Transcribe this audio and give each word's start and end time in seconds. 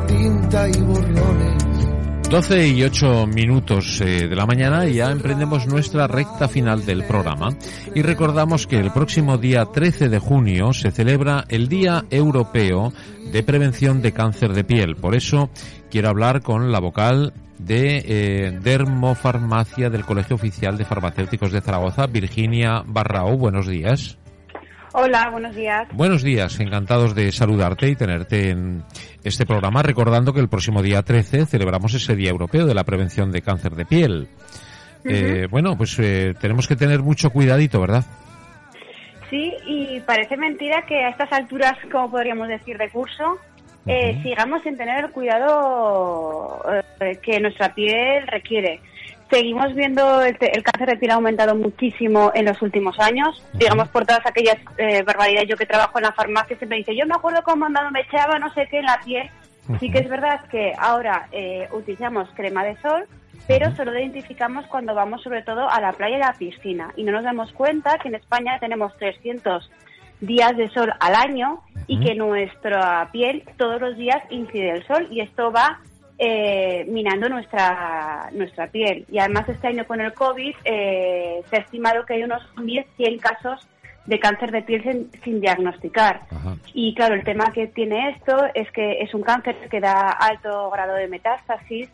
tinta 0.00 0.68
y 0.68 0.80
borrones 0.80 1.62
12 2.30 2.68
y 2.68 2.82
8 2.82 3.26
minutos 3.26 4.00
eh, 4.00 4.26
de 4.26 4.34
la 4.34 4.46
mañana 4.46 4.86
y 4.86 4.94
ya 4.94 5.10
emprendemos 5.10 5.66
nuestra 5.66 6.06
recta 6.06 6.48
final 6.48 6.86
del 6.86 7.04
programa 7.04 7.50
y 7.94 8.00
recordamos 8.00 8.66
que 8.66 8.78
el 8.78 8.90
próximo 8.90 9.36
día 9.36 9.66
13 9.66 10.08
de 10.08 10.18
junio 10.18 10.72
se 10.72 10.90
celebra 10.92 11.44
el 11.50 11.68
Día 11.68 12.06
Europeo 12.08 12.90
de 13.30 13.42
Prevención 13.42 14.00
de 14.00 14.12
Cáncer 14.12 14.54
de 14.54 14.64
Piel. 14.64 14.96
Por 14.96 15.14
eso 15.14 15.50
quiero 15.90 16.08
hablar 16.08 16.40
con 16.40 16.72
la 16.72 16.80
vocal 16.80 17.34
de 17.58 17.98
eh, 17.98 18.58
Dermofarmacia 18.62 19.90
del 19.90 20.06
Colegio 20.06 20.36
Oficial 20.36 20.78
de 20.78 20.86
Farmacéuticos 20.86 21.52
de 21.52 21.60
Zaragoza, 21.60 22.06
Virginia 22.06 22.82
Barrao. 22.86 23.36
Buenos 23.36 23.68
días. 23.68 24.16
Hola, 24.94 25.30
buenos 25.30 25.56
días. 25.56 25.88
Buenos 25.94 26.22
días, 26.22 26.60
encantados 26.60 27.14
de 27.14 27.32
saludarte 27.32 27.88
y 27.88 27.96
tenerte 27.96 28.50
en 28.50 28.84
este 29.24 29.46
programa, 29.46 29.82
recordando 29.82 30.32
que 30.32 30.40
el 30.40 30.48
próximo 30.48 30.82
día 30.82 31.02
13 31.02 31.46
celebramos 31.46 31.94
ese 31.94 32.16
Día 32.16 32.30
Europeo 32.30 32.66
de 32.66 32.74
la 32.74 32.84
Prevención 32.84 33.30
de 33.30 33.42
Cáncer 33.42 33.72
de 33.72 33.84
Piel. 33.84 34.28
eh, 35.04 35.46
bueno, 35.50 35.76
pues 35.76 35.98
eh, 35.98 36.34
tenemos 36.40 36.66
que 36.66 36.76
tener 36.76 37.00
mucho 37.00 37.30
cuidadito, 37.30 37.80
¿verdad? 37.80 38.04
Sí, 39.30 39.52
y 39.66 40.00
parece 40.00 40.36
mentira 40.36 40.84
que 40.86 41.04
a 41.04 41.08
estas 41.08 41.32
alturas, 41.32 41.74
como 41.90 42.10
podríamos 42.10 42.48
decir, 42.48 42.76
de 42.76 42.90
curso, 42.90 43.38
eh, 43.86 44.20
sigamos 44.22 44.62
sin 44.62 44.76
tener 44.76 45.04
el 45.04 45.10
cuidado 45.10 46.62
eh, 47.00 47.18
que 47.22 47.40
nuestra 47.40 47.74
piel 47.74 48.26
requiere. 48.26 48.80
Seguimos 49.32 49.74
viendo 49.74 50.20
el, 50.20 50.36
te- 50.36 50.54
el 50.54 50.62
cáncer 50.62 50.90
de 50.90 50.96
piel 50.98 51.12
ha 51.12 51.14
aumentado 51.14 51.54
muchísimo 51.54 52.30
en 52.34 52.44
los 52.44 52.60
últimos 52.60 53.00
años, 53.00 53.42
digamos 53.54 53.88
por 53.88 54.04
todas 54.04 54.26
aquellas 54.26 54.58
eh, 54.76 55.02
barbaridades. 55.04 55.48
Yo 55.48 55.56
que 55.56 55.64
trabajo 55.64 55.96
en 55.98 56.04
la 56.04 56.12
farmacia 56.12 56.54
siempre 56.58 56.76
dice, 56.76 56.94
yo 56.94 57.06
me 57.06 57.14
acuerdo 57.14 57.42
cuando 57.42 57.66
me 57.90 58.00
echaba 58.02 58.38
no 58.38 58.52
sé 58.52 58.68
qué 58.70 58.80
en 58.80 58.84
la 58.84 59.00
piel. 59.02 59.30
Sí 59.80 59.90
que 59.90 60.00
es 60.00 60.08
verdad 60.10 60.40
que 60.50 60.74
ahora 60.78 61.28
eh, 61.32 61.66
utilizamos 61.72 62.28
crema 62.34 62.62
de 62.62 62.76
sol, 62.82 63.06
pero 63.46 63.74
solo 63.74 63.92
lo 63.92 64.00
identificamos 64.00 64.66
cuando 64.66 64.94
vamos 64.94 65.22
sobre 65.22 65.40
todo 65.42 65.66
a 65.70 65.80
la 65.80 65.92
playa 65.94 66.18
y 66.18 66.20
a 66.20 66.26
la 66.26 66.32
piscina. 66.34 66.92
Y 66.96 67.04
no 67.04 67.12
nos 67.12 67.24
damos 67.24 67.52
cuenta 67.52 67.96
que 67.98 68.08
en 68.08 68.16
España 68.16 68.58
tenemos 68.60 68.94
300 68.98 69.70
días 70.20 70.54
de 70.58 70.68
sol 70.70 70.92
al 71.00 71.14
año 71.14 71.62
y 71.86 71.98
que 72.00 72.14
nuestra 72.14 73.08
piel 73.12 73.44
todos 73.56 73.80
los 73.80 73.96
días 73.96 74.22
incide 74.28 74.72
el 74.72 74.86
sol 74.86 75.08
y 75.10 75.20
esto 75.20 75.50
va 75.50 75.80
eh, 76.24 76.84
minando 76.88 77.28
nuestra 77.28 78.30
nuestra 78.32 78.68
piel. 78.68 79.04
Y 79.10 79.18
además 79.18 79.48
este 79.48 79.66
año 79.66 79.84
con 79.86 80.00
el 80.00 80.14
COVID 80.14 80.54
eh, 80.64 81.42
se 81.50 81.56
ha 81.56 81.58
estimado 81.58 82.06
que 82.06 82.14
hay 82.14 82.22
unos 82.22 82.42
1.100 82.54 83.18
casos 83.18 83.66
de 84.06 84.20
cáncer 84.20 84.52
de 84.52 84.62
piel 84.62 84.82
sin, 84.84 85.10
sin 85.24 85.40
diagnosticar. 85.40 86.20
Ajá. 86.30 86.56
Y 86.74 86.94
claro, 86.94 87.16
el 87.16 87.24
tema 87.24 87.52
que 87.52 87.66
tiene 87.66 88.10
esto 88.10 88.36
es 88.54 88.70
que 88.70 89.00
es 89.00 89.12
un 89.14 89.22
cáncer 89.22 89.56
que 89.68 89.80
da 89.80 90.10
alto 90.10 90.70
grado 90.70 90.94
de 90.94 91.08
metástasis 91.08 91.88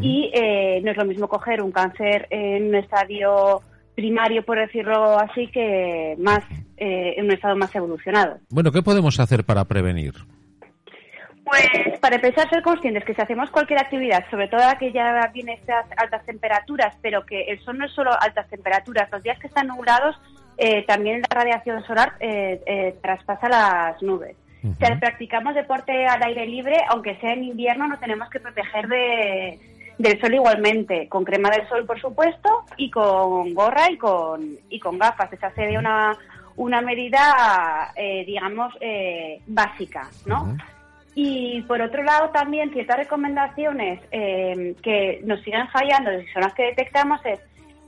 y 0.00 0.30
eh, 0.32 0.80
no 0.82 0.90
es 0.90 0.96
lo 0.96 1.04
mismo 1.04 1.28
coger 1.28 1.60
un 1.60 1.70
cáncer 1.70 2.26
en 2.30 2.68
un 2.68 2.74
estadio 2.76 3.60
primario, 3.94 4.42
por 4.46 4.58
decirlo 4.58 5.18
así, 5.18 5.48
que 5.48 6.16
más 6.18 6.42
eh, 6.78 7.14
en 7.18 7.26
un 7.26 7.32
estado 7.32 7.54
más 7.54 7.74
evolucionado. 7.74 8.38
Bueno, 8.48 8.72
¿qué 8.72 8.80
podemos 8.80 9.20
hacer 9.20 9.44
para 9.44 9.66
prevenir? 9.66 10.14
Para 12.04 12.16
empezar, 12.16 12.50
ser 12.50 12.60
conscientes 12.60 13.02
que 13.02 13.14
si 13.14 13.22
hacemos 13.22 13.48
cualquier 13.48 13.78
actividad, 13.78 14.26
sobre 14.30 14.46
todo 14.48 14.60
que 14.78 14.92
ya 14.92 15.26
viene 15.32 15.54
estas 15.54 15.86
altas 15.96 16.22
temperaturas, 16.26 16.94
pero 17.00 17.24
que 17.24 17.44
el 17.44 17.58
sol 17.60 17.78
no 17.78 17.86
es 17.86 17.92
solo 17.92 18.10
altas 18.20 18.46
temperaturas, 18.50 19.10
los 19.10 19.22
días 19.22 19.38
que 19.38 19.46
están 19.46 19.68
nublados, 19.68 20.14
eh, 20.58 20.84
también 20.86 21.22
la 21.22 21.34
radiación 21.34 21.82
solar 21.86 22.12
eh, 22.20 22.60
eh, 22.66 22.94
traspasa 23.00 23.48
las 23.48 24.02
nubes. 24.02 24.36
Ujú. 24.62 24.74
Si 24.74 24.94
practicamos 24.96 25.54
deporte 25.54 26.06
al 26.06 26.22
aire 26.24 26.44
libre, 26.44 26.76
aunque 26.90 27.16
sea 27.20 27.32
en 27.32 27.44
invierno, 27.44 27.86
nos 27.86 28.00
tenemos 28.00 28.28
que 28.28 28.38
proteger 28.38 28.86
de, 28.86 29.58
del 29.96 30.20
sol 30.20 30.34
igualmente, 30.34 31.08
con 31.08 31.24
crema 31.24 31.48
del 31.48 31.66
sol, 31.70 31.86
por 31.86 31.98
supuesto, 31.98 32.66
y 32.76 32.90
con 32.90 33.54
gorra 33.54 33.90
y 33.90 33.96
con, 33.96 34.58
y 34.68 34.78
con 34.78 34.98
gafas. 34.98 35.32
Esa 35.32 35.50
sería 35.52 35.78
una, 35.78 36.14
una 36.56 36.82
medida, 36.82 37.94
eh, 37.96 38.24
digamos, 38.26 38.74
eh, 38.78 39.40
básica, 39.46 40.10
¿no? 40.26 40.54
Y 41.14 41.62
por 41.62 41.80
otro 41.80 42.02
lado 42.02 42.30
también 42.30 42.72
ciertas 42.72 42.96
recomendaciones 42.96 44.00
eh, 44.10 44.74
que 44.82 45.20
nos 45.24 45.40
siguen 45.42 45.68
fallando 45.68 46.12
y 46.12 46.26
son 46.28 46.42
las 46.42 46.54
que 46.54 46.64
detectamos 46.64 47.20
es, 47.24 47.38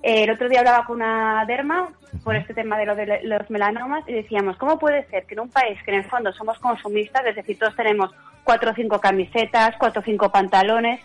eh, 0.03 0.25
el 0.25 0.31
otro 0.31 0.49
día 0.49 0.61
hablaba 0.61 0.85
con 0.85 0.97
una 0.97 1.45
derma 1.47 1.89
por 2.23 2.37
este 2.37 2.55
tema 2.55 2.79
de, 2.79 2.87
lo 2.87 2.95
de 2.95 3.21
los 3.25 3.51
melanomas 3.51 4.09
y 4.09 4.13
decíamos, 4.13 4.57
¿cómo 4.57 4.79
puede 4.79 5.05
ser 5.09 5.27
que 5.27 5.35
en 5.35 5.41
un 5.41 5.49
país 5.49 5.83
que 5.83 5.91
en 5.91 5.99
el 5.99 6.05
fondo 6.05 6.33
somos 6.33 6.59
consumistas, 6.61 7.27
es 7.27 7.35
decir, 7.35 7.59
todos 7.59 7.75
tenemos 7.75 8.11
cuatro 8.45 8.71
o 8.71 8.75
cinco 8.75 9.01
camisetas, 9.01 9.75
cuatro 9.79 10.01
o 10.01 10.05
cinco 10.05 10.31
pantalones, 10.31 11.01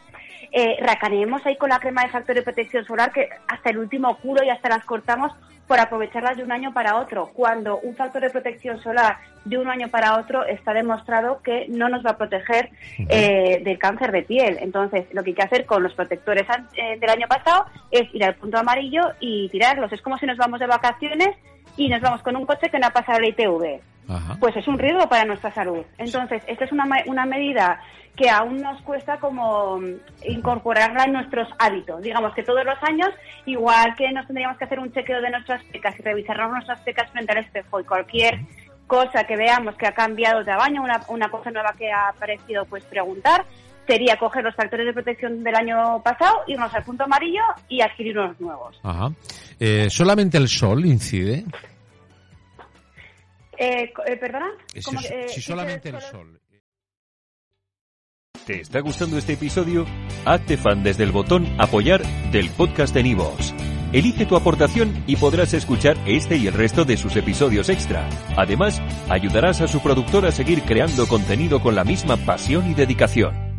eh, 0.52 0.78
racaneemos 0.82 1.46
ahí 1.46 1.56
con 1.56 1.70
la 1.70 1.80
crema 1.80 2.04
de 2.04 2.10
factor 2.10 2.36
de 2.36 2.42
protección 2.42 2.86
solar 2.86 3.12
que 3.12 3.30
hasta 3.48 3.70
el 3.70 3.78
último 3.78 4.18
culo 4.18 4.44
y 4.44 4.50
hasta 4.50 4.70
las 4.70 4.86
cortamos 4.86 5.32
por 5.68 5.80
aprovecharlas 5.80 6.36
de 6.36 6.44
un 6.44 6.52
año 6.52 6.74
para 6.74 6.98
otro, 6.98 7.32
cuando 7.34 7.80
un 7.80 7.96
factor 7.96 8.22
de 8.22 8.30
protección 8.30 8.82
solar 8.84 9.20
de 9.46 9.58
un 9.58 9.70
año 9.70 9.88
para 9.88 10.18
otro 10.18 10.46
está 10.46 10.74
demostrado 10.74 11.42
que 11.42 11.66
no 11.70 11.88
nos 11.88 12.06
va 12.06 12.12
a 12.12 12.18
proteger 12.18 12.70
eh, 13.08 13.62
del 13.64 13.80
cáncer 13.80 14.12
de 14.12 14.24
piel. 14.24 14.58
Entonces, 14.60 15.06
lo 15.14 15.24
que 15.24 15.30
hay 15.30 15.36
que 15.36 15.44
hacer 15.44 15.66
con 15.66 15.82
los 15.82 15.94
protectores 15.94 16.46
eh, 16.76 17.00
del 17.00 17.10
año 17.10 17.28
pasado 17.30 17.68
es 17.90 18.14
ir 18.14 18.26
al 18.26 18.36
punto 18.36 18.58
amarillo 18.58 19.14
y 19.22 19.48
tirarlos. 19.48 19.94
Es 19.94 20.02
como 20.02 20.18
si 20.18 20.26
nos 20.26 20.38
vamos 20.38 20.60
de 20.60 20.68
vacaciones 20.68 21.38
y 21.78 21.88
nos 21.88 22.02
vamos 22.02 22.22
con 22.22 22.36
un 22.36 22.46
coche 22.46 22.70
que 22.70 22.78
no 22.78 22.88
ha 22.88 22.92
pasado 22.92 23.22
la 23.22 23.30
ITV 23.30 23.91
Ajá. 24.12 24.38
pues 24.40 24.56
es 24.56 24.68
un 24.68 24.78
riesgo 24.78 25.08
para 25.08 25.26
nuestra 25.26 25.54
salud. 25.54 25.84
Entonces, 25.98 26.44
esta 26.48 26.66
es 26.66 26.72
una, 26.72 26.86
una 27.06 27.26
medida 27.26 27.80
que 28.16 28.30
aún 28.30 28.62
nos 28.62 28.82
cuesta 28.82 29.18
como 29.18 29.80
mm, 29.80 29.86
incorporarla 30.26 31.06
en 31.06 31.14
nuestros 31.14 31.48
hábitos. 31.60 32.02
Digamos 32.02 32.34
que 32.34 32.44
todos 32.44 32.66
los 32.66 32.78
años, 32.84 33.10
igual 33.46 33.96
que 33.96 34.12
nos 34.12 34.28
tendríamos 34.28 34.58
que 34.58 34.66
hacer 34.66 34.80
un 34.80 34.92
chequeo 34.92 35.22
de 35.22 35.30
nuestras 35.30 35.64
pecas 35.66 35.98
y 35.98 36.04
revisarnos 36.04 36.52
nuestras 36.52 36.80
pecas 36.82 37.10
frente 37.12 37.32
al 37.32 37.40
espejo 37.40 37.80
y 37.80 37.84
cualquier 37.84 38.40
cosa 38.88 39.24
que 39.24 39.38
veamos 39.38 39.76
que 39.76 39.88
ha 39.88 39.94
cambiado 39.94 40.40
de 40.40 40.46
tamaño, 40.46 40.84
una, 40.84 41.00
una 41.08 41.30
cosa 41.30 41.50
nueva 41.50 41.74
que 41.78 41.90
ha 41.90 42.10
aparecido, 42.10 42.66
pues 42.66 42.84
preguntar, 42.84 43.46
sería 43.88 44.18
coger 44.18 44.44
los 44.44 44.56
factores 44.56 44.86
de 44.86 44.94
protección 44.94 45.44
del 45.44 45.56
año 45.56 46.02
pasado, 46.04 46.42
irnos 46.48 46.74
al 46.74 46.84
punto 46.84 47.06
amarillo 47.06 47.42
y 47.70 47.82
adquirir 47.82 48.20
unos 48.20 48.40
nuevos. 48.42 48.78
Ajá. 48.84 49.12
Eh, 49.60 49.88
¿Solamente 49.90 50.38
el 50.38 50.50
sol 50.50 50.86
incide? 50.86 51.46
Eh, 53.62 53.94
eh, 54.08 54.18
¿Perdona? 54.18 54.52
Si, 54.74 54.82
¿Cómo 54.82 55.00
que, 55.00 55.08
eh, 55.08 55.30
si 55.30 55.40
solamente 55.40 55.90
el 55.90 56.02
sol. 56.02 56.42
¿Te 58.44 58.62
está 58.62 58.80
gustando 58.80 59.20
este 59.20 59.34
episodio? 59.34 59.86
Hazte 60.26 60.58
fan 60.58 60.82
desde 60.82 61.04
el 61.04 61.12
botón 61.12 61.46
Apoyar 61.60 62.02
del 62.32 62.50
podcast 62.50 62.92
de 62.96 63.04
Nivos. 63.04 63.54
Elige 63.94 64.26
tu 64.26 64.36
aportación 64.36 65.04
y 65.06 65.16
podrás 65.16 65.54
escuchar 65.54 65.96
este 66.08 66.38
y 66.38 66.48
el 66.48 66.56
resto 66.56 66.86
de 66.86 66.98
sus 66.98 67.16
episodios 67.18 67.70
extra. 67.70 68.10
Además, 68.36 68.82
ayudarás 69.10 69.62
a 69.62 69.68
su 69.68 69.80
productor 69.80 70.26
a 70.26 70.32
seguir 70.32 70.64
creando 70.64 71.08
contenido 71.08 71.62
con 71.62 71.76
la 71.76 71.84
misma 71.84 72.18
pasión 72.18 72.68
y 72.72 72.74
dedicación. 72.74 73.51